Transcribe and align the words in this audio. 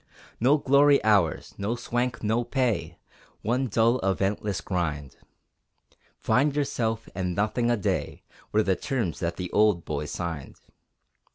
No 0.39 0.57
glory 0.57 0.99
ours, 1.03 1.53
no 1.59 1.75
swank, 1.75 2.23
no 2.23 2.43
pay, 2.43 2.97
One 3.43 3.67
dull 3.67 3.99
eventless 3.99 4.59
grind; 4.59 5.15
Find 6.17 6.55
yourself, 6.55 7.07
and 7.13 7.35
nothing 7.35 7.69
a 7.69 7.77
day 7.77 8.23
Were 8.51 8.63
the 8.63 8.75
terms 8.75 9.19
that 9.19 9.35
the 9.35 9.51
old 9.51 9.85
boys 9.85 10.09
signed. 10.09 10.55